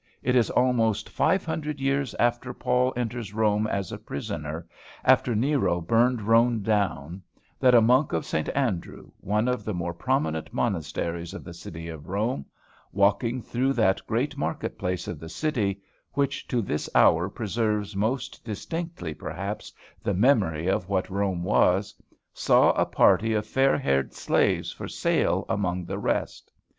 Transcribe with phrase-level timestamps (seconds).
[0.23, 4.67] It is almost five hundred years after Paul enters Rome as a prisoner,
[5.03, 7.21] after Nero burned Rome down,
[7.59, 8.49] that a monk of St.
[8.55, 12.47] Andrew, one of the more prominent monasteries of the city of Rome,
[12.91, 18.43] walking through that great market place of the city which to this hour preserves most
[18.43, 19.71] distinctly, perhaps,
[20.01, 21.93] the memory of what Rome was
[22.33, 26.51] saw a party of fair haired slaves for sale among the rest.